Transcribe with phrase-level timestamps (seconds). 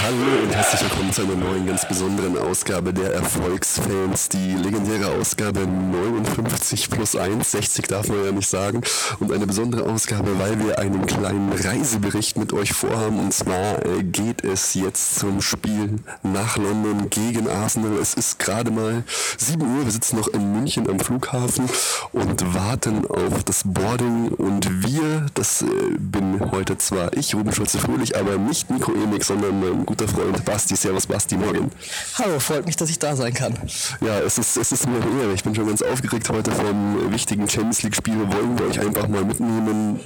[0.00, 4.30] Hallo und herzlich willkommen zu einer neuen, ganz besonderen Ausgabe der Erfolgsfans.
[4.30, 8.80] Die legendäre Ausgabe 59 plus 1, 60 darf man ja nicht sagen.
[9.20, 13.20] Und eine besondere Ausgabe, weil wir einen kleinen Reisebericht mit euch vorhaben.
[13.20, 17.98] Und zwar äh, geht es jetzt zum Spiel nach London gegen Arsenal.
[18.00, 19.04] Es ist gerade mal
[19.36, 19.84] 7 Uhr.
[19.84, 21.68] Wir sitzen noch in München am Flughafen
[22.12, 24.28] und warten auf das Boarding.
[24.30, 25.66] Und wir, das äh,
[25.98, 30.76] bin heute zwar ich, Ruben Schulze-Fröhlich, aber nicht Nico Emig, sondern mein guter Freund Basti.
[30.76, 31.70] Servus Basti, morgen.
[32.18, 33.58] Hallo, freut mich, dass ich da sein kann.
[34.00, 35.32] Ja, es ist, es ist mir eine Ehre.
[35.34, 38.14] Ich bin schon ganz aufgeregt heute vom wichtigen Champions League-Spiel.
[38.14, 40.00] Wir wollen wir euch einfach mal mitnehmen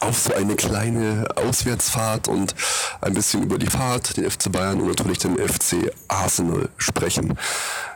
[0.00, 2.54] auf so eine kleine Auswärtsfahrt und
[3.00, 7.36] ein bisschen über die Fahrt, den FC Bayern und natürlich den FC Arsenal sprechen.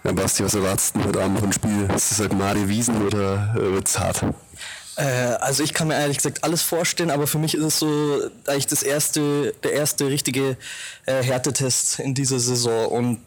[0.03, 1.89] Ja, Basti, was erwartest du heute Abend noch ein Spiel?
[1.95, 4.25] Ist es halt Mari Wiesen oder äh, wird's hart?
[4.97, 8.31] Äh, also ich kann mir ehrlich gesagt alles vorstellen, aber für mich ist es so
[8.47, 10.57] eigentlich das erste, der erste richtige
[11.07, 13.21] äh, Härtetest in dieser Saison und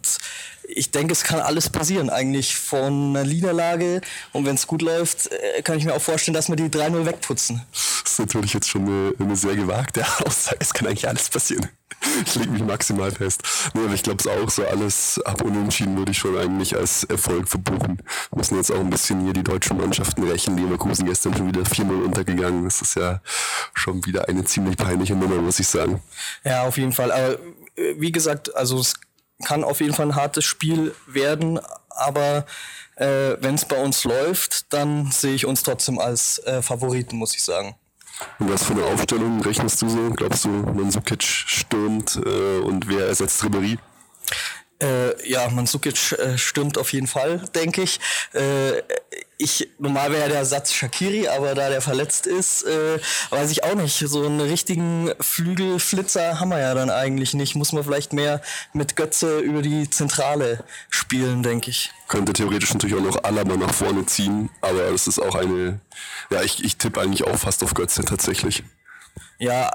[0.68, 4.02] ich denke, es kann alles passieren, eigentlich von einer Niederlage.
[4.34, 7.06] Und wenn es gut läuft, äh, kann ich mir auch vorstellen, dass wir die 3-0
[7.06, 7.62] wegputzen.
[7.72, 10.58] Das ist natürlich jetzt schon eine, eine sehr gewagte Aussage.
[10.60, 11.70] Es kann eigentlich alles passieren.
[12.26, 13.44] Ich lege mich maximal fest.
[13.74, 17.04] Nee, aber ich glaube es auch, so alles ab Unentschieden würde ich schon eigentlich als
[17.04, 18.02] Erfolg verbuchen.
[18.30, 20.58] Wir müssen jetzt auch ein bisschen hier die deutschen Mannschaften rächen.
[20.58, 22.64] Leverkusen gestern schon wieder 4-0 untergegangen.
[22.64, 23.22] Das ist ja
[23.74, 26.02] schon wieder eine ziemlich peinliche Nummer, muss ich sagen.
[26.44, 27.12] Ja, auf jeden Fall.
[27.12, 27.34] Aber
[27.76, 28.96] äh, wie gesagt, also es
[29.44, 32.46] kann auf jeden Fall ein hartes Spiel werden, aber
[32.96, 37.36] äh, wenn es bei uns läuft, dann sehe ich uns trotzdem als äh, Favoriten, muss
[37.36, 37.76] ich sagen.
[38.40, 40.10] Und was für eine Aufstellung rechnest du so?
[40.12, 43.78] Glaubst du, Mansukic stürmt äh, und wer ersetzt Ribéry?
[44.86, 48.00] Äh, ja, Mansukic äh, stürmt auf jeden Fall, denke ich.
[48.34, 48.84] Äh,
[49.38, 53.00] ich normal wäre ja der Satz Shakiri, aber da der verletzt ist, äh,
[53.32, 53.98] weiß ich auch nicht.
[53.98, 57.56] So einen richtigen Flügelflitzer haben wir ja dann eigentlich nicht.
[57.56, 58.42] Muss man vielleicht mehr
[58.74, 61.92] mit Götze über die Zentrale spielen, denke ich.
[62.08, 65.80] Könnte theoretisch natürlich auch noch Alaba nach vorne ziehen, aber das ist auch eine.
[66.30, 68.64] Ja, ich, ich tippe eigentlich auch fast auf Götze tatsächlich.
[69.38, 69.72] Ja,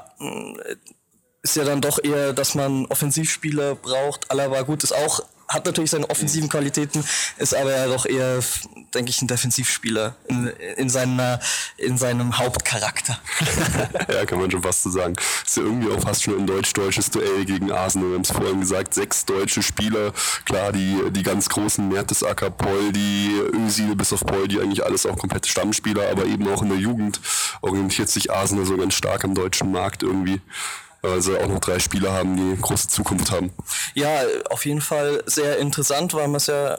[1.43, 4.29] ist ja dann doch eher, dass man Offensivspieler braucht.
[4.29, 7.03] Alaba gut ist auch hat natürlich seine offensiven Qualitäten,
[7.37, 8.39] ist aber ja doch eher,
[8.93, 10.47] denke ich, ein Defensivspieler in,
[10.77, 11.39] in, seiner,
[11.77, 13.19] in seinem Hauptcharakter.
[14.13, 15.15] ja, kann man schon fast so sagen.
[15.45, 18.09] Ist ja irgendwie auch fast schon ein deutsch-deutsches Duell gegen Arsenal.
[18.09, 20.13] Wir haben es vorhin gesagt, sechs deutsche Spieler.
[20.45, 25.49] Klar, die, die ganz großen Mertesacker, Poldi, Özil bis auf Poldi, eigentlich alles auch komplette
[25.49, 27.19] Stammspieler, aber eben auch in der Jugend
[27.61, 30.39] orientiert sich Arsenal so ganz stark am deutschen Markt irgendwie
[31.01, 33.51] weil sie auch noch drei Spieler haben, die große Zukunft haben.
[33.93, 36.77] Ja, auf jeden Fall sehr interessant, weil man es ja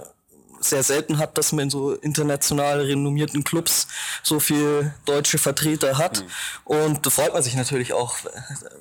[0.65, 3.89] sehr selten hat, dass man in so international renommierten Clubs
[4.23, 6.21] so viel deutsche Vertreter hat.
[6.21, 6.27] Mhm.
[6.65, 8.17] Und da freut man sich natürlich auch,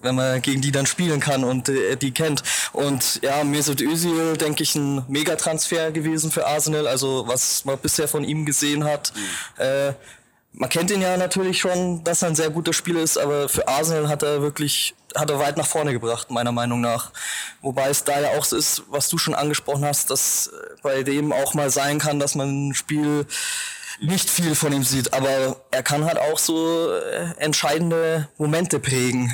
[0.02, 2.44] wenn man gegen die dann spielen kann und äh, die kennt.
[2.74, 6.88] Und ja, Mesut Özil, denke ich, ein Megatransfer gewesen für Arsenal.
[6.88, 9.14] Also was man bisher von ihm gesehen hat.
[9.16, 9.64] Mhm.
[9.64, 9.94] Äh,
[10.54, 13.70] man kennt ihn ja natürlich schon, dass er ein sehr guter Spieler ist, aber für
[13.70, 17.12] Arsenal hat er wirklich, hat er weit nach vorne gebracht, meiner Meinung nach.
[17.62, 20.52] Wobei es da ja auch so ist, was du schon angesprochen hast, dass
[20.82, 23.26] bei dem auch mal sein kann, dass man ein Spiel
[24.00, 29.32] nicht viel von ihm sieht, aber er kann halt auch so äh, entscheidende Momente prägen.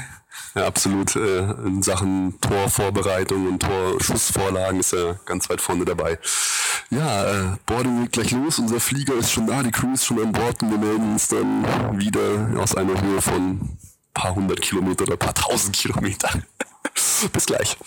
[0.55, 1.15] Ja, absolut.
[1.15, 6.19] Äh, in Sachen Torvorbereitung und Torschussvorlagen ist er ganz weit vorne dabei.
[6.89, 8.59] Ja, äh, Boarding geht gleich los.
[8.59, 11.27] Unser Flieger ist schon da, die Crew ist schon an Bord und wir melden uns
[11.27, 13.77] dann wieder aus einer Höhe von
[14.17, 16.29] paar hundert Kilometer oder paar tausend Kilometer.
[17.33, 17.77] Bis gleich.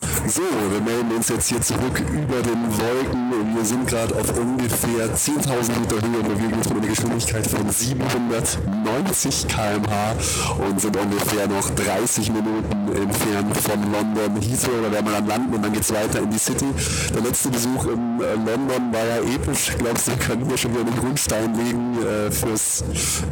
[0.00, 4.38] So, wir melden uns jetzt hier zurück über den Wolken und wir sind gerade auf
[4.38, 10.14] ungefähr 10.000 Meter Höhe und bewegen uns mit einer Geschwindigkeit von 790 km/h
[10.62, 14.82] und sind ungefähr noch 30 Minuten entfernt von London Heathrow.
[14.84, 16.66] Da werden wir dann landen und dann geht es weiter in die City.
[17.14, 19.72] Der letzte Besuch in äh, London war ja episch.
[19.78, 22.84] Glaubst du, wir können hier schon wieder einen Grundstein legen äh, fürs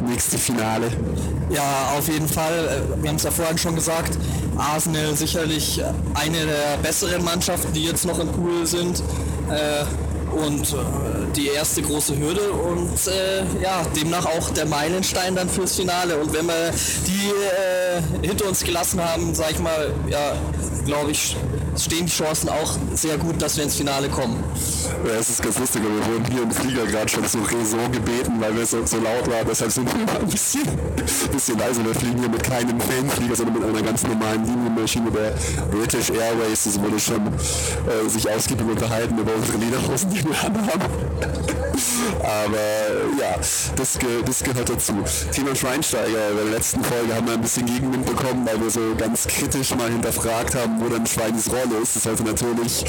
[0.05, 0.91] nächste Finale?
[1.49, 2.83] Ja, auf jeden Fall.
[2.97, 4.17] Äh, wir haben es ja vorhin schon gesagt.
[4.57, 5.79] Arsenal sicherlich
[6.15, 9.01] eine der der besseren Mannschaften, die jetzt noch im Pool sind.
[9.49, 9.85] Äh,
[10.31, 10.75] und äh,
[11.35, 16.17] die erste große Hürde und äh, ja, demnach auch der Meilenstein dann fürs Finale.
[16.17, 16.71] Und wenn wir
[17.07, 17.31] die
[18.23, 20.33] äh, hinter uns gelassen haben, sag ich mal, ja,
[20.85, 21.37] glaube ich,
[21.79, 24.43] stehen die Chancen auch sehr gut, dass wir ins Finale kommen.
[25.05, 28.33] Ja, es ist ganz lustig, wir wurden hier im Flieger gerade schon zur Raison gebeten,
[28.39, 29.45] weil wir so, so laut waren.
[29.47, 30.63] Deshalb sind wir ein bisschen,
[31.31, 31.83] bisschen leise.
[31.85, 35.33] Wir fliegen hier mit keinem Fanflieger, sondern mit einer ganz normalen Linienmaschine der
[35.71, 36.65] British Airways.
[36.65, 41.47] Es wurde schon äh, sich ausgiebig unterhalten über unsere Lederhosen, die wir haben.
[42.19, 42.57] Aber
[43.19, 43.35] ja,
[43.75, 44.93] das, ge das gehört dazu.
[45.31, 46.31] Thema Schweinsteiger.
[46.31, 49.75] In der letzten Folge haben wir ein bisschen Gegenwind bekommen, weil wir so ganz kritisch
[49.75, 51.49] mal hinterfragt haben, wo denn Schweins
[51.81, 51.95] ist.
[51.95, 52.83] Das sollte natürlich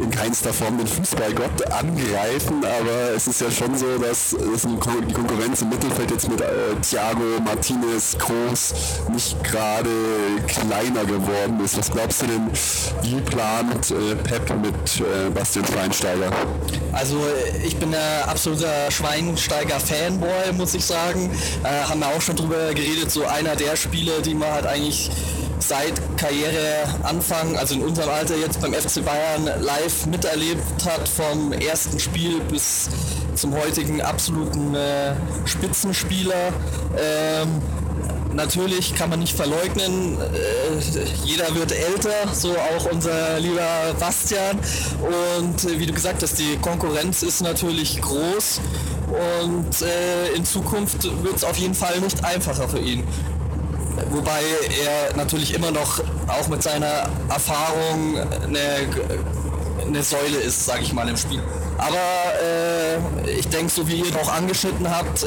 [0.00, 5.62] in keinster Form den Fußballgott angreifen, aber es ist ja schon so, dass, die Konkurrenz
[5.62, 6.46] im Mittelfeld jetzt mit äh,
[6.82, 8.74] Thiago, Martinez, Groß
[9.12, 9.88] nicht gerade
[10.46, 11.78] kleiner geworden ist.
[11.78, 12.50] Was glaubst du denn,
[13.02, 16.30] wie plant äh, Pep mit äh, Bastian Schweinsteiger?
[16.92, 17.18] Also
[17.64, 21.30] ich bin ein absoluter Schweinsteiger-Fanboy, muss ich sagen.
[21.64, 25.10] Äh, haben wir auch schon drüber geredet, so einer der Spiele, die man halt eigentlich
[25.62, 31.98] seit Karriereanfang, also in unserem Alter jetzt beim FC Bayern live miterlebt hat, vom ersten
[31.98, 32.88] Spiel bis
[33.34, 35.14] zum heutigen absoluten äh,
[35.44, 36.52] Spitzenspieler.
[36.98, 37.62] Ähm,
[38.34, 44.58] natürlich kann man nicht verleugnen, äh, jeder wird älter, so auch unser lieber Bastian.
[45.38, 48.60] Und äh, wie du gesagt hast, die Konkurrenz ist natürlich groß
[49.08, 53.04] und äh, in Zukunft wird es auf jeden Fall nicht einfacher für ihn.
[54.12, 54.42] Wobei
[54.84, 58.88] er natürlich immer noch auch mit seiner Erfahrung eine,
[59.86, 61.40] eine Säule ist, sage ich mal, im Spiel.
[61.78, 65.26] Aber äh, ich denke, so wie ihr auch angeschnitten habt, äh,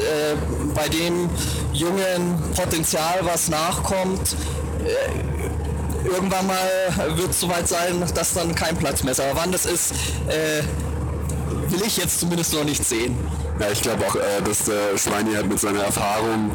[0.74, 1.28] bei dem
[1.72, 4.36] jungen Potenzial, was nachkommt,
[4.84, 9.20] äh, irgendwann mal wird es soweit sein, dass dann kein Platz mehr ist.
[9.20, 9.92] Aber wann das ist,
[10.28, 10.62] äh,
[11.70, 13.18] will ich jetzt zumindest noch nicht sehen.
[13.58, 16.52] Ja, ich glaube auch, äh, dass der Schweini halt mit seiner Erfahrung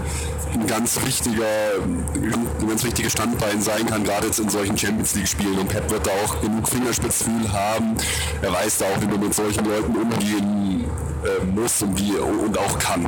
[0.54, 1.46] ein ganz wichtiger,
[1.84, 5.60] ein ganz wichtiges Standbein sein kann, gerade jetzt in solchen Champions League Spielen.
[5.60, 7.96] Und Pep wird da auch genug Fingerspitzgefühl haben.
[8.42, 10.86] Er weiß da auch, wie man mit solchen Leuten umgehen
[11.24, 13.06] äh, muss und, wie, und auch kann.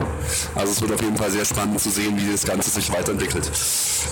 [0.55, 3.49] Also es wird auf jeden Fall sehr spannend zu sehen, wie das Ganze sich weiterentwickelt.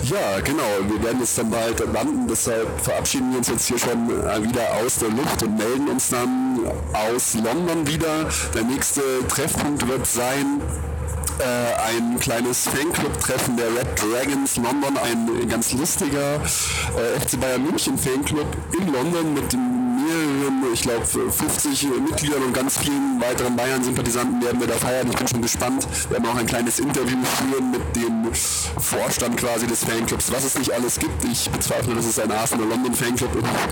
[0.04, 0.64] Ja, genau.
[0.88, 2.28] Wir werden jetzt dann bald landen.
[2.28, 6.10] Deshalb verabschieden wir uns jetzt hier schon äh, wieder aus der Luft und melden uns
[6.10, 6.60] dann
[6.94, 8.28] aus London wieder.
[8.56, 10.62] Der nächste Treffpunkt wird sein
[11.42, 17.98] äh, ein kleines Fanclub-Treffen der Red Dragons London, ein ganz lustiger äh, FC Bayern München
[17.98, 18.48] Fanclub
[18.80, 24.68] in London mit mehreren, ich glaube 50 Mitgliedern und ganz vielen weiteren Bayern-Sympathisanten werden wir
[24.68, 25.08] da feiern.
[25.10, 25.88] Ich bin schon gespannt.
[26.10, 28.34] Wir werden auch ein kleines Interview führen mit dem
[28.80, 31.24] Vorstand quasi des Fanclubs, was es nicht alles gibt.
[31.26, 33.32] Ich bezweifle, dass es einen Arsenal London Fanclub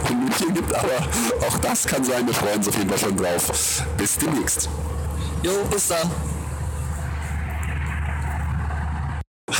[0.10, 1.07] in München gibt, aber
[1.48, 2.25] auch das kann sein.
[2.25, 3.83] Wir freuen uns auf jeden Fall schon drauf.
[3.98, 4.69] Bis demnächst.
[5.44, 6.10] Jo, bis dann.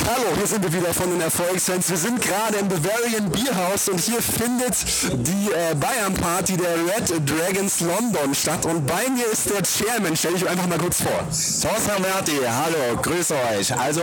[0.06, 1.90] Hallo, hier sind wir wieder von den Erfolgsfans.
[1.90, 4.74] Wir sind gerade im Bavarian Bierhaus und hier findet
[5.12, 8.64] die äh, Bayern Party der Red Dragons London statt.
[8.64, 10.16] Und bei mir ist der Chairman.
[10.16, 11.18] Stell dich einfach mal kurz vor.
[11.20, 13.76] Thorsten Merti, hallo, grüße euch.
[13.78, 14.00] Also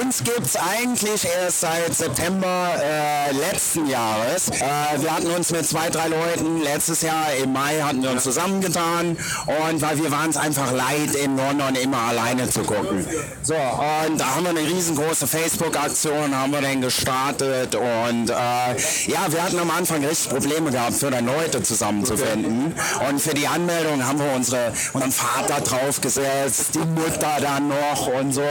[0.00, 4.48] uns gibt es eigentlich erst seit September äh, letzten Jahres.
[4.48, 8.22] Äh, wir hatten uns mit zwei, drei Leuten letztes Jahr im Mai hatten wir uns
[8.22, 9.16] zusammengetan
[9.46, 13.04] und weil wir waren es einfach leid, in London immer alleine zu gucken.
[13.42, 18.32] So, und da haben wir eine riesengroße große Facebook-Aktion haben wir dann gestartet und äh,
[18.32, 22.74] ja, wir hatten am Anfang richtig Probleme gehabt, für dann Leute zusammenzufinden.
[23.08, 28.32] Und für die Anmeldung haben wir unsere, unseren Vater draufgesetzt, die Mutter dann noch und
[28.32, 28.42] so.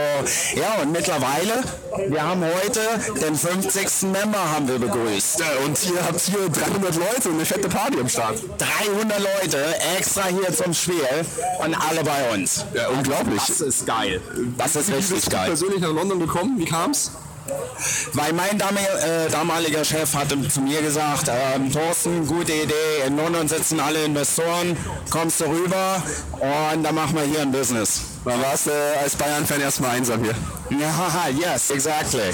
[0.56, 1.62] Ja, und mittlerweile,
[2.08, 2.80] wir haben heute
[3.20, 4.10] den 50.
[4.10, 5.40] Member haben wir begrüßt.
[5.64, 8.36] Und ihr habt hier 300 Leute und eine fette Party am Start.
[8.58, 9.64] 300 Leute
[9.96, 10.96] extra hier zum Spiel
[11.64, 12.64] und alle bei uns.
[12.74, 13.42] Ja, unglaublich.
[13.46, 14.20] Das ist geil.
[14.56, 15.46] Das ist richtig geil.
[15.46, 16.37] persönlich nach London gekommen?
[16.38, 16.58] Gekommen?
[16.58, 17.12] Wie kam's?
[18.12, 23.48] Weil mein äh, damaliger Chef hatte zu mir gesagt, ähm, Thorsten, gute Idee, in London
[23.48, 24.76] sitzen alle Investoren,
[25.08, 26.02] kommst du rüber
[26.32, 28.02] und dann machen wir hier ein Business.
[28.24, 30.34] Dann warst du äh, als Bayern-Fan erstmal einsam hier.
[30.70, 32.20] Ja, yes, exactly.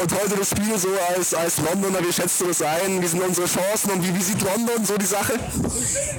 [0.00, 3.02] und heute das Spiel so als, als Londoner, wie schätzt du das ein?
[3.02, 5.34] Wie sind unsere Chancen und wie, wie sieht London so die Sache?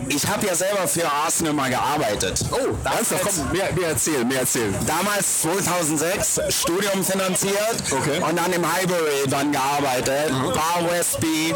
[0.10, 2.46] Ich habe ja selber für Arsenal mal gearbeitet.
[2.51, 3.24] Oh, ernsthaft?
[3.24, 4.75] Komm, mehr, mehr erzählen, mehr erzählen.
[4.86, 8.22] Damals 2006 Studium finanziert okay.
[8.22, 10.54] und dann im Highbury dann gearbeitet, mhm.
[10.54, 11.56] Bar Westby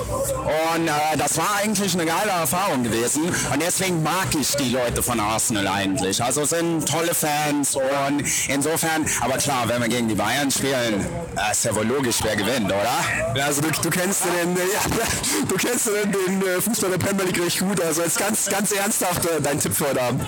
[0.75, 5.03] und äh, das war eigentlich eine geile Erfahrung gewesen und deswegen mag ich die Leute
[5.03, 6.23] von Arsenal eigentlich.
[6.23, 11.05] Also sind tolle Fans und insofern, aber klar, wenn wir gegen die Bayern spielen,
[11.37, 12.97] äh, ist ja wohl logisch, wer gewinnt, oder?
[13.35, 14.63] Ja, also du, du kennst den, ja,
[15.47, 17.81] du kennst den, den äh, Fußball der Premier League recht gut.
[17.81, 20.25] Also jetzt ganz, ganz ernsthaft äh, dein Tipp für heute Abend.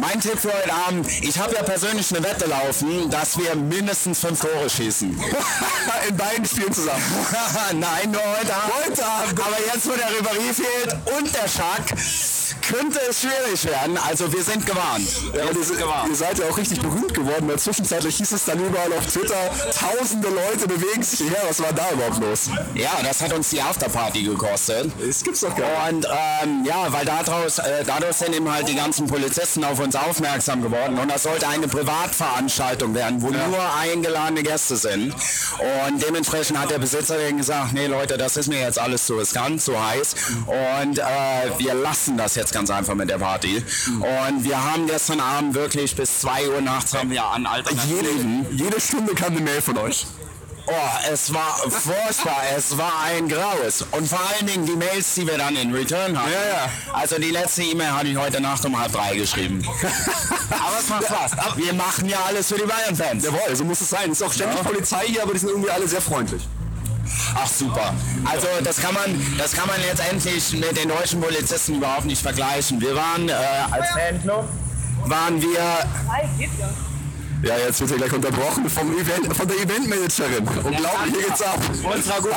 [0.00, 4.20] Mein Tipp für heute Abend, ich habe ja persönlich eine Wette laufen, dass wir mindestens
[4.20, 5.10] fünf Tore schießen.
[6.08, 7.02] In beiden Spielen zusammen.
[7.72, 8.72] Nein, nur heute Abend.
[8.86, 9.40] Heute Abend.
[9.40, 11.98] Aber jetzt, wo der Ribéry fehlt und der Schack,
[12.68, 13.96] könnte es schwierig werden.
[13.96, 15.08] Also wir sind gewarnt.
[15.34, 18.64] Ja, und ihr, ihr seid ja auch richtig berühmt geworden, weil zwischenzeitlich hieß es dann
[18.64, 21.42] überall auf Twitter, tausende Leute bewegen sich hierher.
[21.48, 22.50] Was war da überhaupt los?
[22.74, 24.90] Ja, das hat uns die Afterparty gekostet.
[25.04, 26.06] Das gibt's doch gar nicht.
[26.06, 26.06] Und
[26.42, 30.62] ähm, ja, weil daraus, äh, dadurch sind eben halt die ganzen Polizisten auf uns aufmerksam
[30.62, 33.46] geworden und das sollte eine Privatveranstaltung werden, wo ja.
[33.48, 35.14] nur eingeladene Gäste sind.
[35.14, 39.14] Und dementsprechend hat der Besitzer dann gesagt, nee Leute, das ist mir jetzt alles zu
[39.14, 40.14] riskant, zu heiß
[40.46, 41.02] und äh,
[41.58, 43.62] wir lassen das jetzt ganz einfach mit der Party.
[43.86, 48.46] Und wir haben gestern Abend wirklich bis 2 Uhr nachts haben wir an Alternativen.
[48.50, 50.06] Jede, jede Stunde kam eine Mail von euch.
[50.66, 50.72] Oh,
[51.10, 53.86] es war furchtbar, es war ein Graues.
[53.92, 56.32] Und vor allen Dingen die Mails, die wir dann in Return hatten.
[56.32, 56.70] Ja, ja.
[56.92, 59.64] Also die letzte E-Mail habe ich heute Nacht um halb drei geschrieben.
[60.50, 61.32] aber es macht Spaß.
[61.56, 63.24] Wir machen ja alles für die Bayern-Fans.
[63.24, 64.10] Jawohl, so muss es sein.
[64.10, 64.60] Es ist auch ständig.
[64.64, 66.42] Polizei hier, aber die sind irgendwie alle sehr freundlich.
[67.34, 67.94] Ach super.
[68.24, 72.80] Also das kann man, das kann man letztendlich mit den deutschen Polizisten überhaupt nicht vergleichen.
[72.80, 73.32] Wir waren äh,
[73.70, 74.48] als Fanclub
[75.04, 75.60] waren wir
[77.42, 80.46] ja, jetzt wird er gleich unterbrochen vom Event, von der Eventmanagerin.
[80.46, 81.60] Unglaublich, hier geht's ab.
[81.70, 82.34] Unserer guten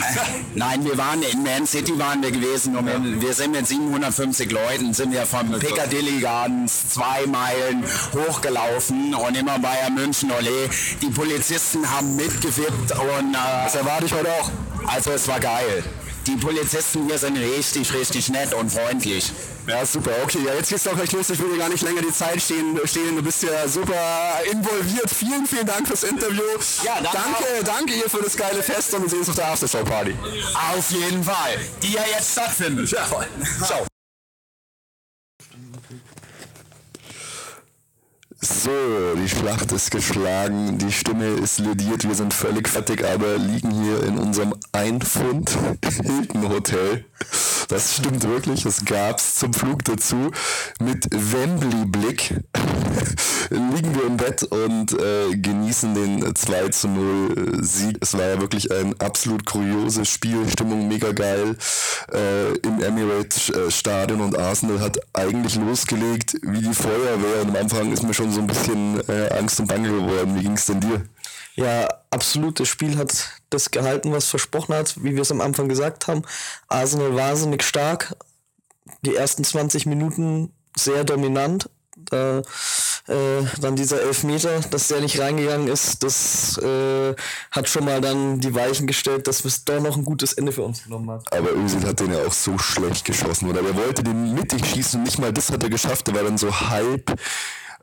[0.54, 4.94] Nein, wir waren in Man City waren wir gewesen und wir sind mit 750 Leuten,
[4.94, 10.70] sind wir vom Piccadilly Gardens zwei Meilen hochgelaufen und immer bei München Ole.
[11.02, 13.34] Die Polizisten haben mitgewippt und...
[13.34, 14.50] Äh, das erwarte ich heute auch.
[14.86, 15.84] Also es war geil.
[16.26, 19.32] Die Polizisten hier sind richtig, richtig nett und freundlich.
[19.66, 20.10] Ja, super.
[20.24, 21.30] Okay, ja, jetzt geht's doch gleich los.
[21.30, 22.78] Ich will dir gar nicht länger die Zeit stehen.
[22.84, 23.16] stehen.
[23.16, 25.10] Du bist ja super involviert.
[25.10, 26.42] Vielen, vielen Dank fürs Interview.
[26.84, 29.48] Ja, danke, danke, danke ihr für das geile Fest und wir sehen uns auf der
[29.48, 30.14] Aftershow-Party.
[30.76, 31.58] Auf jeden Fall.
[31.82, 32.90] Die ja jetzt stattfindet.
[32.90, 33.26] Ja, voll.
[33.64, 33.89] Ciao.
[38.42, 38.70] So,
[39.22, 44.02] die Schlacht ist geschlagen, die Stimme ist lediert, wir sind völlig fertig, aber liegen hier
[44.02, 45.58] in unserem Einfund
[46.02, 47.04] Hilton Hotel.
[47.70, 50.32] Das stimmt wirklich, es gab's zum Flug dazu.
[50.80, 52.30] Mit Wembley-Blick
[53.50, 57.96] liegen wir im Bett und äh, genießen den 2 zu 0 Sieg.
[58.00, 61.56] Es war ja wirklich ein absolut kurioses Spiel, Stimmung mega geil
[62.12, 67.56] äh, im Emirates äh, Stadion und Arsenal hat eigentlich losgelegt wie die Feuerwehr und am
[67.56, 70.34] Anfang ist mir schon so ein bisschen äh, Angst und Bange geworden.
[70.34, 71.02] Wie ging es denn dir?
[71.54, 72.58] Ja, absolut.
[72.58, 76.22] Das Spiel hat das gehalten, was versprochen hat, wie wir es am Anfang gesagt haben.
[76.68, 78.16] Arsenal wahnsinnig stark.
[79.02, 81.68] Die ersten 20 Minuten sehr dominant.
[82.10, 82.42] Da,
[83.08, 87.14] äh, dann dieser Elfmeter, dass der nicht reingegangen ist, das äh,
[87.50, 90.62] hat schon mal dann die Weichen gestellt, dass es doch noch ein gutes Ende für
[90.62, 91.32] uns genommen hat.
[91.32, 93.60] Aber Özil hat den ja auch so schlecht geschossen, oder?
[93.60, 96.08] Er wollte den mittig schießen und nicht mal das hat er geschafft.
[96.08, 97.10] Er war dann so halb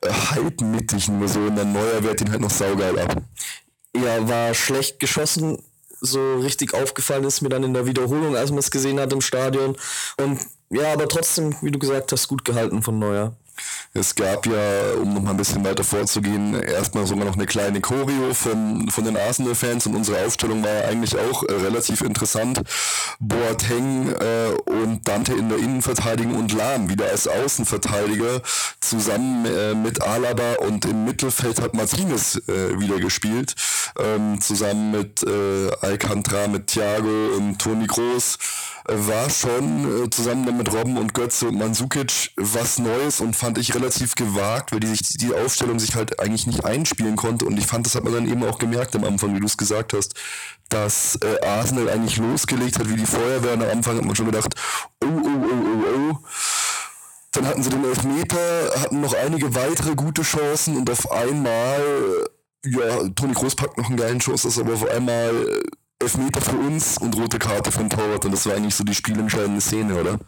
[0.02, 3.22] äh, halbmittig nur so und dann Neuer wehrt ihn halt noch saugeil ab.
[4.04, 5.62] Ja, war schlecht geschossen.
[6.00, 9.22] So richtig aufgefallen ist mir dann in der Wiederholung, als man es gesehen hat im
[9.22, 9.76] Stadion.
[10.18, 10.40] Und
[10.70, 13.36] ja, aber trotzdem, wie du gesagt hast, gut gehalten von Neuer.
[13.94, 17.82] Es gab ja, um noch mal ein bisschen weiter vorzugehen, erstmal sogar noch eine kleine
[17.82, 22.62] Choreo von, von den Arsenal-Fans und unsere Aufstellung war eigentlich auch äh, relativ interessant.
[23.20, 28.42] Boateng äh, und Dante in der Innenverteidigung und Lahm wieder als Außenverteidiger
[28.80, 33.56] zusammen äh, mit Alaba und im Mittelfeld hat Martinez äh, wieder gespielt,
[34.00, 38.38] ähm, zusammen mit äh, Alcantara, mit Thiago und Toni Groß
[38.88, 43.76] war schon äh, zusammen mit Robben und Götze und Mansukic was Neues und fand ich
[43.76, 47.68] relativ gewagt, weil die sich die Aufstellung sich halt eigentlich nicht einspielen konnte und ich
[47.68, 50.14] fand, das hat man dann eben auch gemerkt am Anfang, wie du es gesagt hast,
[50.70, 54.28] dass äh, Arsenal eigentlich losgelegt hat wie die Feuerwehr und am Anfang hat man schon
[54.28, 54.54] gedacht,
[55.04, 56.18] oh, oh, oh, oh, oh.
[57.34, 61.82] Dann hatten sie den Elfmeter, hatten noch einige weitere gute Chancen und auf einmal,
[62.66, 65.62] ja, Toni Groß packt noch einen geilen Schuss, das aber auf einmal
[66.00, 69.62] Elfmeter für uns und rote Karte von Torwart und das war eigentlich so die spielentscheidende
[69.62, 70.20] Szene, oder?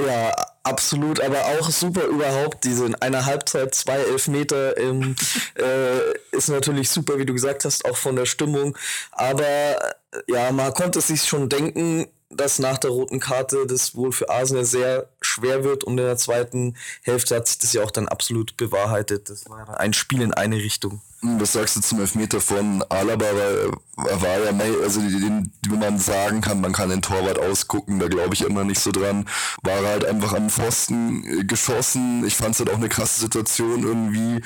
[0.00, 5.14] Ja, absolut, aber auch super überhaupt, diese in einer Halbzeit zwei Elfmeter im,
[5.58, 8.76] äh, ist natürlich super, wie du gesagt hast, auch von der Stimmung.
[9.12, 9.94] Aber
[10.26, 14.64] ja, man konnte sich schon denken, dass nach der roten Karte das wohl für Arsenal
[14.64, 18.56] sehr schwer wird und in der zweiten Hälfte hat sich das ja auch dann absolut
[18.56, 19.30] bewahrheitet.
[19.30, 21.00] Das war ein Spiel in eine Richtung.
[21.24, 23.26] Was sagst du zum Elfmeter von Alaba?
[23.26, 28.08] Weil war ja, also den, wie man sagen kann, man kann den Torwart ausgucken, da
[28.08, 29.28] glaube ich immer nicht so dran.
[29.62, 32.26] War halt einfach am Pfosten geschossen.
[32.26, 34.42] Ich fand es halt auch eine krasse Situation irgendwie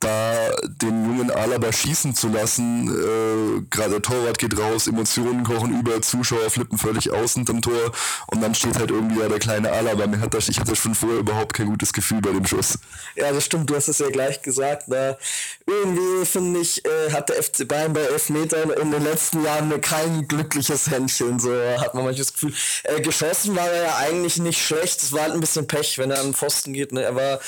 [0.00, 2.88] da den jungen Alaba schießen zu lassen.
[2.88, 7.92] Äh, Gerade der Torwart geht raus, Emotionen kochen über, Zuschauer flippen völlig aus hinterm Tor
[8.28, 10.06] und dann steht halt irgendwie ja der kleine Alaba.
[10.06, 12.78] Mir hat das, ich hatte schon vorher überhaupt kein gutes Gefühl bei dem Schuss.
[13.14, 14.84] Ja, das stimmt, du hast es ja gleich gesagt.
[14.86, 15.16] Na,
[15.66, 20.26] irgendwie finde ich, äh, hat der FC Bayern bei Elfmetern in den letzten Jahren kein
[20.26, 21.38] glückliches Händchen.
[21.38, 22.54] So hat man manchmal das Gefühl.
[22.84, 25.02] Äh, geschossen war er ja eigentlich nicht schlecht.
[25.02, 26.92] Es war halt ein bisschen Pech, wenn er an den Pfosten geht.
[26.92, 27.02] Ne?
[27.02, 27.40] Er war,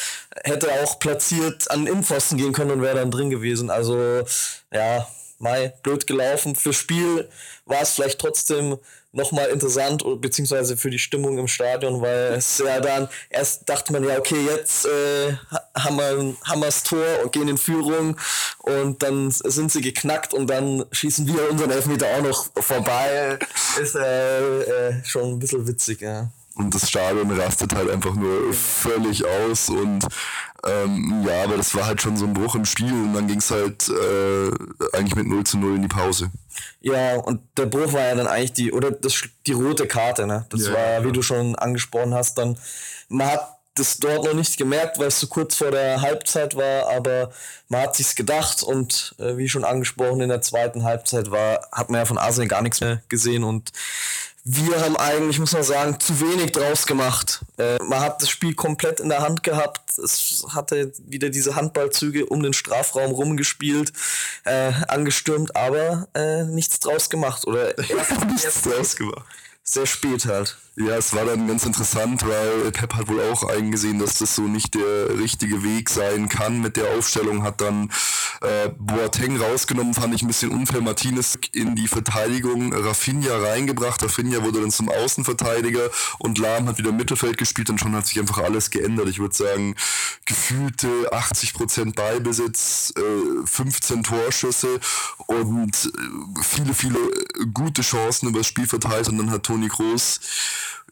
[0.44, 3.70] hätte auch platziert an den Innenpfosten gehen können und wäre dann drin gewesen.
[3.70, 4.24] Also
[4.72, 5.06] ja,
[5.38, 6.54] Mai, blöd gelaufen.
[6.54, 7.28] Für Spiel
[7.66, 8.78] war es vielleicht trotzdem
[9.10, 14.04] nochmal interessant, beziehungsweise für die Stimmung im Stadion, weil es ja dann, erst dachte man
[14.04, 15.34] ja, okay, jetzt äh,
[15.76, 18.16] haben, wir, haben wir das Tor und gehen in Führung
[18.58, 23.38] und dann sind sie geknackt und dann schießen wir unseren Elfmeter auch noch vorbei.
[23.80, 26.30] Ist äh, äh, schon ein bisschen witzig, ja.
[26.54, 30.06] Und das Stadion rastet halt einfach nur völlig aus und
[30.64, 33.38] ähm, ja, aber das war halt schon so ein Bruch im Spiel und dann ging
[33.38, 34.50] es halt äh,
[34.96, 36.30] eigentlich mit 0 zu 0 in die Pause.
[36.80, 40.46] Ja, und der Bruch war ja dann eigentlich die, oder das, die rote Karte, ne?
[40.50, 41.04] Das ja, war, ja.
[41.04, 42.58] wie du schon angesprochen hast, dann,
[43.08, 46.90] man hat das dort noch nicht gemerkt, weil es so kurz vor der Halbzeit war,
[46.90, 47.32] aber
[47.68, 51.88] man hat sich's gedacht und äh, wie schon angesprochen, in der zweiten Halbzeit war, hat
[51.88, 53.72] man ja von Arsenal gar nichts mehr gesehen und
[54.44, 57.42] wir haben eigentlich, muss man sagen, zu wenig draus gemacht.
[57.58, 59.96] Äh, man hat das Spiel komplett in der Hand gehabt.
[59.98, 63.92] Es hatte wieder diese Handballzüge um den Strafraum rumgespielt,
[64.44, 67.46] äh, angestürmt, aber äh, nichts draus gemacht.
[67.46, 69.24] Oder erst, nichts draus gemacht.
[69.64, 70.56] Sehr spät halt.
[70.74, 74.42] Ja, es war dann ganz interessant, weil Pep hat wohl auch eingesehen, dass das so
[74.42, 77.90] nicht der richtige Weg sein kann mit der Aufstellung, hat dann
[78.40, 84.42] äh, Boateng rausgenommen, fand ich ein bisschen unfair, Martinez in die Verteidigung, Rafinha reingebracht, Rafinha
[84.42, 88.38] wurde dann zum Außenverteidiger und Lahm hat wieder Mittelfeld gespielt und schon hat sich einfach
[88.38, 89.08] alles geändert.
[89.08, 89.76] Ich würde sagen,
[90.24, 94.80] gefühlte 80% Beibesitz, äh, 15 Torschüsse
[95.26, 96.98] und äh, viele, viele
[97.52, 100.20] gute Chancen über das Spiel verteilt und dann hat Toni Kroos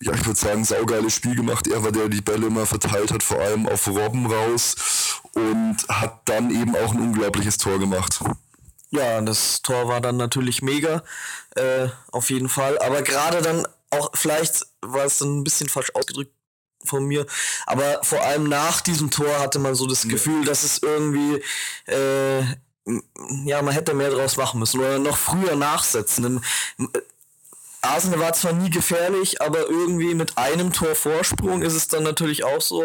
[0.03, 1.67] ja, ich würde sagen, saugeiles Spiel gemacht.
[1.67, 5.77] Er war der, der die Bälle immer verteilt hat, vor allem auf Robben raus und
[5.89, 8.21] hat dann eben auch ein unglaubliches Tor gemacht.
[8.91, 11.03] Ja, das Tor war dann natürlich mega,
[11.55, 12.79] äh, auf jeden Fall.
[12.79, 16.33] Aber gerade dann auch, vielleicht war es dann ein bisschen falsch ausgedrückt
[16.83, 17.27] von mir,
[17.67, 21.43] aber vor allem nach diesem Tor hatte man so das Gefühl, dass es irgendwie
[21.85, 22.43] äh,
[23.45, 26.43] ja, man hätte mehr draus machen müssen oder noch früher nachsetzen.
[27.83, 32.45] Arsenal war zwar nie gefährlich, aber irgendwie mit einem Tor Vorsprung ist es dann natürlich
[32.45, 32.83] auch so,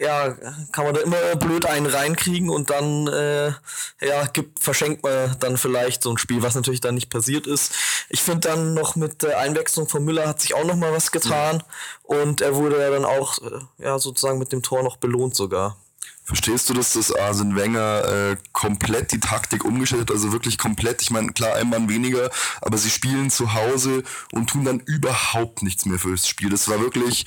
[0.00, 0.32] ja,
[0.72, 3.52] kann man da immer blöd einen reinkriegen und dann, äh,
[4.00, 7.72] ja, gibt, verschenkt man dann vielleicht so ein Spiel, was natürlich dann nicht passiert ist.
[8.08, 11.12] Ich finde dann noch mit der Einwechslung von Müller hat sich auch noch mal was
[11.12, 11.62] getan mhm.
[12.02, 15.76] und er wurde ja dann auch, äh, ja, sozusagen mit dem Tor noch belohnt sogar.
[16.24, 20.10] Verstehst du, dass das Arsene Wenger äh, komplett die Taktik umgestellt hat?
[20.10, 21.02] Also wirklich komplett.
[21.02, 22.30] Ich meine, klar, ein Mann weniger,
[22.62, 26.48] aber sie spielen zu Hause und tun dann überhaupt nichts mehr fürs Spiel.
[26.48, 27.26] Das war wirklich,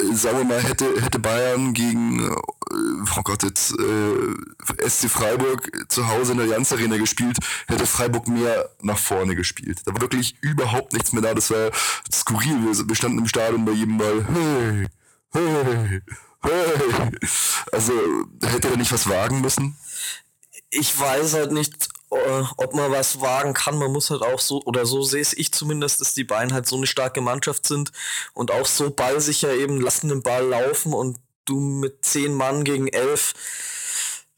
[0.00, 2.36] äh, sagen wir mal, hätte, hätte Bayern gegen, äh,
[3.16, 8.28] oh Gott, jetzt äh, SC Freiburg zu Hause in der Jans Arena gespielt, hätte Freiburg
[8.28, 9.80] mehr nach vorne gespielt.
[9.86, 11.34] Da war wirklich überhaupt nichts mehr da.
[11.34, 11.72] Das war
[12.12, 12.64] skurril.
[12.64, 14.24] Wir, standen im Stadion bei jedem Ball.
[14.32, 14.86] Hey,
[15.32, 16.00] hey,
[17.72, 17.92] also
[18.42, 19.76] hätte er nicht was wagen müssen?
[20.70, 23.78] Ich weiß halt nicht, äh, ob man was wagen kann.
[23.78, 26.76] Man muss halt auch so, oder so sehe ich zumindest, dass die Bayern halt so
[26.76, 27.92] eine starke Mannschaft sind
[28.32, 32.88] und auch so ballsicher eben lassen den Ball laufen und du mit zehn Mann gegen
[32.88, 33.34] elf,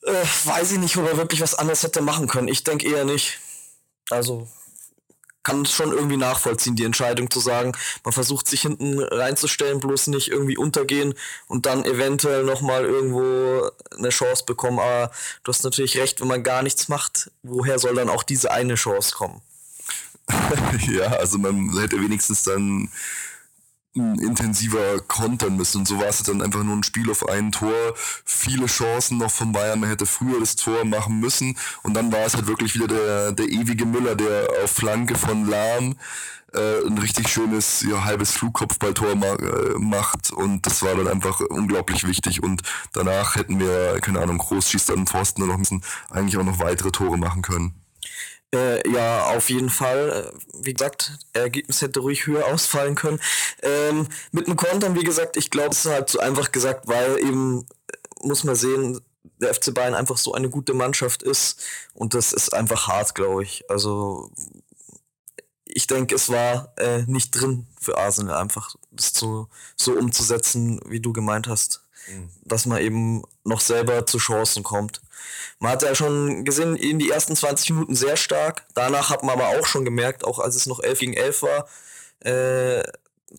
[0.03, 2.49] äh, weiß ich nicht, ob er wirklich was anderes hätte machen können.
[2.49, 3.39] Ich denke eher nicht.
[4.11, 4.49] Also
[5.47, 7.71] kann es schon irgendwie nachvollziehen, die Entscheidung zu sagen,
[8.03, 11.15] man versucht sich hinten reinzustellen, bloß nicht irgendwie untergehen
[11.47, 14.81] und dann eventuell nochmal irgendwo eine Chance bekommen.
[14.81, 15.13] Aber
[15.45, 18.75] du hast natürlich recht, wenn man gar nichts macht, woher soll dann auch diese eine
[18.75, 19.41] Chance kommen?
[20.89, 22.91] ja, also man hätte wenigstens dann
[23.97, 25.79] intensiver kontern müssen.
[25.79, 27.95] Und so war es dann einfach nur ein Spiel auf ein Tor.
[28.25, 29.81] Viele Chancen noch von Bayern.
[29.81, 31.57] Man hätte früher das Tor machen müssen.
[31.83, 35.49] Und dann war es halt wirklich wieder der, der ewige Müller, der auf Flanke von
[35.49, 35.97] Lahm
[36.55, 40.31] äh, ein richtig schönes ja, halbes Flugkopfballtor ma äh, macht.
[40.31, 42.43] Und das war dann einfach unglaublich wichtig.
[42.43, 46.37] Und danach hätten wir, keine Ahnung, Groß schießt an den Pfosten und noch müssen eigentlich
[46.37, 47.86] auch noch weitere Tore machen können.
[48.55, 50.33] Äh, ja, auf jeden Fall.
[50.55, 53.21] Wie gesagt, Ergebnis hätte ruhig höher ausfallen können.
[53.63, 57.19] Ähm, mit einem Kontern, wie gesagt, ich glaube, es ist halt so einfach gesagt, weil
[57.19, 59.01] eben, äh, muss man sehen,
[59.41, 61.61] der FC Bayern einfach so eine gute Mannschaft ist
[61.95, 63.69] und das ist einfach hart, glaube ich.
[63.71, 64.31] Also
[65.65, 71.01] ich denke, es war äh, nicht drin für Arsenal einfach das zu, so umzusetzen, wie
[71.01, 72.31] du gemeint hast, mhm.
[72.45, 75.03] dass man eben noch selber zu Chancen kommt.
[75.59, 78.67] Man hat ja schon gesehen, in die ersten 20 Minuten sehr stark.
[78.75, 81.69] Danach hat man aber auch schon gemerkt, auch als es noch 11 gegen 11 war,
[82.21, 82.83] äh,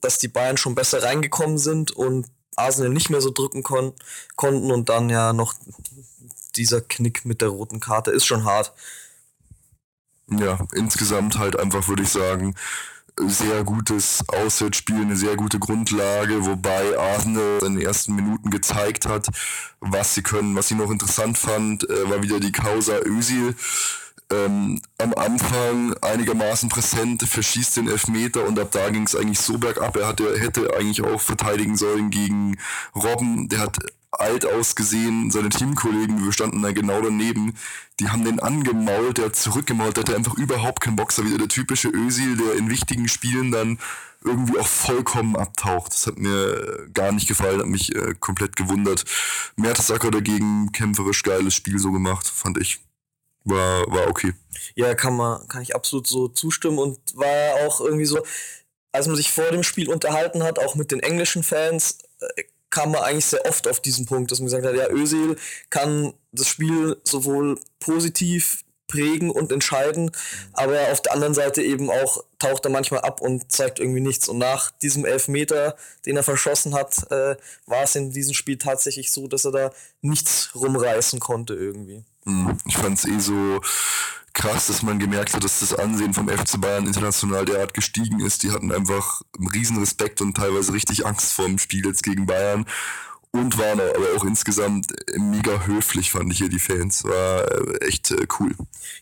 [0.02, 3.94] dass die Bayern schon besser reingekommen sind und Arsenal nicht mehr so drücken kon
[4.36, 5.54] konnten und dann ja noch
[6.56, 8.74] dieser Knick mit der roten Karte ist schon hart.
[10.30, 12.56] Ja, insgesamt halt einfach, würde ich sagen,
[13.26, 19.28] sehr gutes Auswärtsspiel, eine sehr gute Grundlage, wobei Arsenal in den ersten Minuten gezeigt hat,
[19.80, 20.56] was sie können.
[20.56, 23.56] Was ich noch interessant fand, äh, war wieder die Causa Özil.
[24.30, 29.58] Ähm, am Anfang einigermaßen präsent, verschießt den Elfmeter und ab da ging es eigentlich so
[29.58, 29.96] bergab.
[29.96, 32.58] Er hatte, hätte eigentlich auch verteidigen sollen gegen
[32.94, 33.48] Robben.
[33.48, 33.78] Der hat
[34.12, 37.56] alt ausgesehen, seine Teamkollegen, wir standen da genau daneben,
[38.00, 41.50] die haben den angemault, der hat zurückgemault, der hatte einfach überhaupt keinen Boxer, wieder der
[41.50, 43.80] typische Ösil, der in wichtigen Spielen dann
[44.24, 45.94] irgendwie auch vollkommen abtaucht.
[45.94, 49.06] Das hat mir gar nicht gefallen, hat mich äh, komplett gewundert.
[49.56, 52.80] Mertesacker dagegen, kämpferisch geiles Spiel so gemacht, fand ich.
[53.44, 54.34] War, war okay.
[54.76, 58.20] Ja, kann man, kann ich absolut so zustimmen und war auch irgendwie so,
[58.92, 62.92] als man sich vor dem Spiel unterhalten hat, auch mit den englischen Fans, äh, kam
[62.92, 65.38] man eigentlich sehr oft auf diesen Punkt, dass man gesagt hat, ja, Özil
[65.70, 70.12] kann das Spiel sowohl positiv prägen und entscheiden,
[70.54, 74.30] aber auf der anderen Seite eben auch taucht er manchmal ab und zeigt irgendwie nichts.
[74.30, 75.76] Und nach diesem Elfmeter,
[76.06, 79.72] den er verschossen hat, äh, war es in diesem Spiel tatsächlich so, dass er da
[80.02, 82.04] nichts rumreißen konnte irgendwie.
[82.26, 83.60] Hm, ich fand es eh so
[84.38, 88.44] krass, dass man gemerkt hat, dass das Ansehen vom FC Bayern international derart gestiegen ist.
[88.44, 92.28] Die hatten einfach einen riesen Respekt und teilweise richtig Angst vor dem Spiel jetzt gegen
[92.28, 92.66] Bayern
[93.38, 97.04] und waren aber auch insgesamt mega höflich, fand ich hier die Fans.
[97.04, 98.52] War äh, echt äh, cool.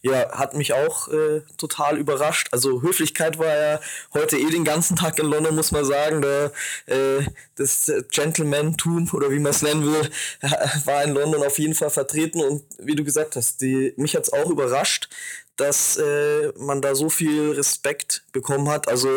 [0.01, 2.49] Ja, hat mich auch äh, total überrascht.
[2.51, 3.79] Also Höflichkeit war ja
[4.13, 6.21] heute eh den ganzen Tag in London, muss man sagen.
[6.21, 6.51] Der,
[6.85, 10.09] äh, das Gentleman-Tum oder wie man es nennen will,
[10.85, 12.41] war in London auf jeden Fall vertreten.
[12.41, 15.09] Und wie du gesagt hast, die, mich hat es auch überrascht,
[15.57, 18.87] dass äh, man da so viel Respekt bekommen hat.
[18.87, 19.09] Also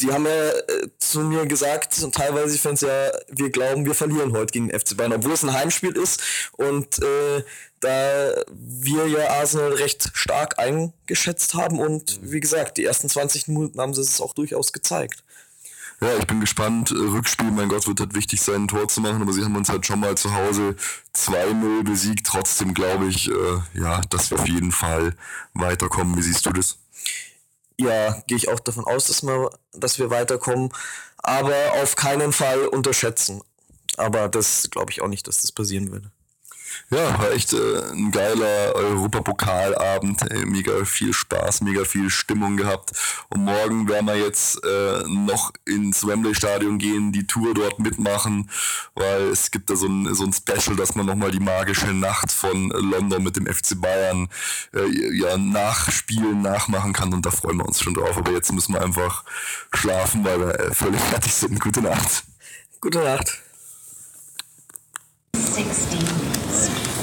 [0.00, 4.32] die haben ja äh, zu mir gesagt, und teilweise Fans ja, wir glauben, wir verlieren
[4.32, 7.42] heute gegen den FC Bayern, obwohl es ein Heimspiel ist und äh,
[7.80, 13.80] da wir ja Arsenal recht stark eingeschätzt haben und wie gesagt, die ersten 20 Minuten
[13.80, 15.22] haben sie es auch durchaus gezeigt.
[16.00, 16.92] Ja, ich bin gespannt.
[16.92, 19.68] Rückspiel, mein Gott, wird halt wichtig sein, ein Tor zu machen, aber sie haben uns
[19.68, 20.76] halt schon mal zu Hause
[21.14, 22.26] 2-0 besiegt.
[22.26, 25.14] Trotzdem glaube ich, äh, ja, dass wir auf jeden Fall
[25.54, 26.16] weiterkommen.
[26.16, 26.78] Wie siehst du das?
[27.78, 30.72] Ja, gehe ich auch davon aus, dass wir, dass wir weiterkommen,
[31.18, 33.42] aber auf keinen Fall unterschätzen.
[33.96, 36.10] Aber das glaube ich auch nicht, dass das passieren würde.
[36.90, 40.30] Ja, war echt äh, ein geiler Europapokalabend.
[40.30, 42.92] Ey, mega viel Spaß, mega viel Stimmung gehabt.
[43.30, 48.50] Und morgen werden wir jetzt äh, noch ins Wembley-Stadion gehen, die Tour dort mitmachen,
[48.94, 52.30] weil es gibt da so ein, so ein Special, dass man nochmal die magische Nacht
[52.30, 54.28] von London mit dem FC Bayern
[54.74, 57.12] äh, ja, nachspielen, nachmachen kann.
[57.12, 58.16] Und da freuen wir uns schon drauf.
[58.16, 59.24] Aber jetzt müssen wir einfach
[59.72, 61.60] schlafen, weil wir äh, völlig fertig sind.
[61.60, 62.24] Gute Nacht.
[62.80, 63.43] Gute Nacht.
[65.34, 66.93] 16 minutes.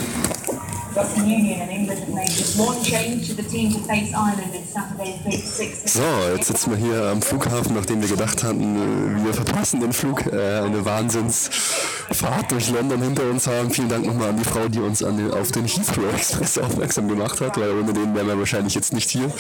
[5.86, 6.02] So,
[6.36, 10.26] jetzt sitzen wir hier am Flughafen, nachdem wir gedacht hatten, wir verpassen den Flug.
[10.26, 13.72] Äh, eine Wahnsinnsfahrt durch London hinter uns haben.
[13.72, 17.40] Vielen Dank nochmal an die Frau, die uns den, auf den Heathrow Express aufmerksam gemacht
[17.40, 19.32] hat, weil ohne den wären wir wahrscheinlich jetzt nicht hier.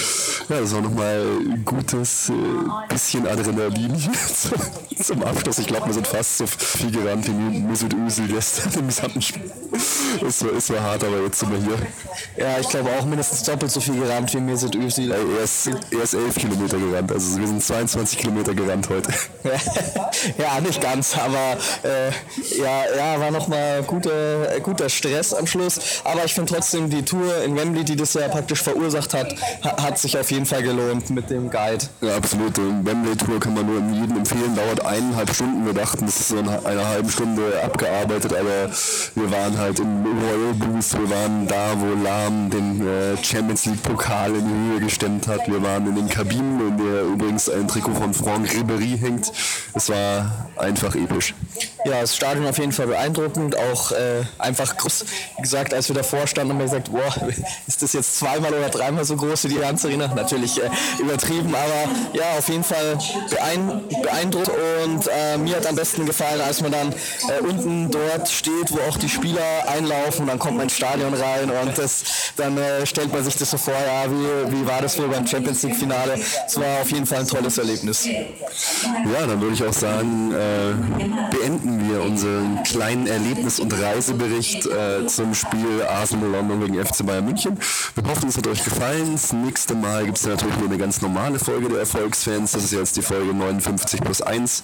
[0.49, 1.25] Ja, das war nochmal
[1.65, 2.33] gutes äh,
[2.87, 3.93] bisschen Adrenalin
[5.01, 5.59] zum Abschluss.
[5.59, 9.51] Ich glaube, wir sind fast so viel gerannt wie Mesut Özil gestern im gesamten Spiel.
[10.25, 11.87] Es war, es war hart, aber jetzt sind wir hier.
[12.37, 15.11] Ja, ich glaube auch mindestens doppelt so viel gerannt wie Mesut Özil.
[15.11, 19.11] Er ist, er ist elf Kilometer gerannt, also wir sind 22 Kilometer gerannt heute.
[20.37, 22.09] ja, nicht ganz, aber äh,
[22.57, 26.01] ja, ja, war nochmal guter, guter Stress am Schluss.
[26.03, 29.97] Aber ich finde trotzdem die Tour in Wembley, die das ja praktisch verursacht hat, hat
[29.97, 31.85] sich auf jeden Fall gelohnt mit dem Guide.
[32.01, 32.55] Ja, absolut.
[32.57, 35.65] Die Wembley-Tour kann man nur jedem empfehlen, dauert eineinhalb Stunden.
[35.65, 38.69] Wir dachten, das ist so in einer halben Stunde abgearbeitet, aber
[39.15, 43.81] wir waren halt im Royal Boost, wir waren da, wo Lahm den äh, Champions League
[43.83, 45.47] Pokal in die Höhe gestemmt hat.
[45.47, 49.31] Wir waren in den Kabinen, in der übrigens ein Trikot von Franck Ribéry hängt.
[49.73, 51.33] Es war einfach episch.
[51.85, 55.05] Ja, das Stadion auf jeden Fall beeindruckend, auch äh, einfach groß.
[55.37, 57.13] Wie gesagt, als wir davor standen, haben wir gesagt, boah,
[57.67, 60.07] ist das jetzt zweimal oder dreimal so groß wie die ganze Arena?
[60.13, 62.97] Natürlich äh, übertrieben, aber ja, auf jeden Fall
[64.01, 64.51] beeindruckend
[64.83, 68.79] und äh, mir hat am besten gefallen, als man dann äh, unten dort steht, wo
[68.89, 72.03] auch die Spieler einlaufen, dann kommt man ins Stadion rein und das,
[72.35, 75.25] dann äh, stellt man sich das so vor, ja, wie, wie war das für beim
[75.25, 76.19] Champions League Finale?
[76.45, 78.05] Es war auf jeden Fall ein tolles Erlebnis.
[78.05, 85.07] Ja, dann würde ich auch sagen, äh, beenden wir unseren kleinen Erlebnis- und Reisebericht äh,
[85.07, 87.57] zum Spiel Arsenal London gegen FC Bayern München.
[87.95, 89.13] Wir hoffen, es hat euch gefallen.
[89.13, 92.51] Das nächste Mal gibt es natürlich nur eine ganz normale Folge der Erfolgsfans.
[92.51, 94.63] Das ist jetzt die Folge 59 plus 1.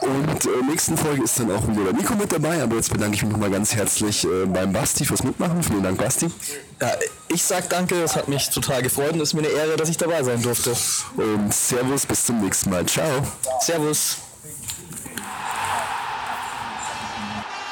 [0.00, 3.14] Und äh, nächsten Folge ist dann auch wieder der Nico mit dabei, aber jetzt bedanke
[3.14, 5.62] ich mich nochmal ganz herzlich äh, beim Basti fürs Mitmachen.
[5.62, 6.28] Vielen Dank, Basti.
[6.80, 6.90] Ja,
[7.28, 9.88] ich sag danke, es hat mich total gefreut und es ist mir eine Ehre, dass
[9.88, 10.74] ich dabei sein durfte.
[11.16, 12.84] Und Servus, bis zum nächsten Mal.
[12.86, 13.22] Ciao.
[13.60, 14.23] Servus.